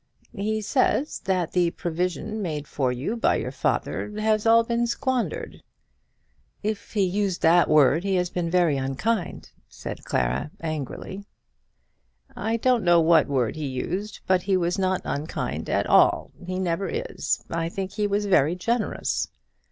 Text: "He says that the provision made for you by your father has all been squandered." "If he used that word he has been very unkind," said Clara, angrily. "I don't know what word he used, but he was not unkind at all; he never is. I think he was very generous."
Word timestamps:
"He 0.33 0.61
says 0.63 1.19
that 1.25 1.51
the 1.51 1.69
provision 1.69 2.41
made 2.41 2.67
for 2.67 2.91
you 2.91 3.15
by 3.15 3.35
your 3.35 3.51
father 3.51 4.11
has 4.19 4.47
all 4.47 4.63
been 4.63 4.87
squandered." 4.87 5.61
"If 6.63 6.93
he 6.93 7.03
used 7.03 7.43
that 7.43 7.69
word 7.69 8.03
he 8.03 8.15
has 8.15 8.31
been 8.31 8.49
very 8.49 8.77
unkind," 8.77 9.51
said 9.69 10.03
Clara, 10.03 10.49
angrily. 10.59 11.23
"I 12.35 12.57
don't 12.57 12.83
know 12.83 12.99
what 12.99 13.27
word 13.27 13.55
he 13.55 13.67
used, 13.67 14.21
but 14.25 14.41
he 14.41 14.57
was 14.57 14.79
not 14.79 15.01
unkind 15.05 15.69
at 15.69 15.85
all; 15.85 16.31
he 16.47 16.57
never 16.57 16.89
is. 16.89 17.43
I 17.51 17.69
think 17.69 17.91
he 17.91 18.07
was 18.07 18.25
very 18.25 18.55
generous." 18.55 19.27